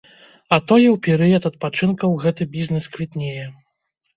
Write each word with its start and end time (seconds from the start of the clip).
А 0.55 0.57
тое 0.69 0.87
ў 0.91 0.95
перыяд 1.07 1.43
адпачынкаў 1.51 2.17
гэты 2.25 2.49
бізнэс 2.57 2.85
квітнее. 2.97 3.45